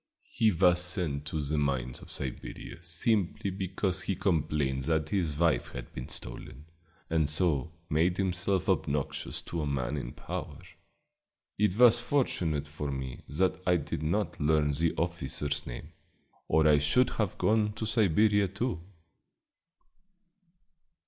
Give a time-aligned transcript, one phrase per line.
[0.31, 5.67] He was sent to the mines of Siberia simply because he complained that his wife
[5.73, 6.65] had been stolen,
[7.07, 10.57] and so made himself obnoxious to a man in power.
[11.59, 15.93] It was fortunate for me that I did not learn the officer's name,
[16.47, 18.81] or I should have gone to Siberia too."